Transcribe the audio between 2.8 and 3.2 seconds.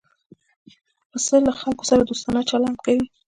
کوي.